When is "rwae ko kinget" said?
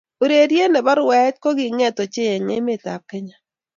0.99-1.95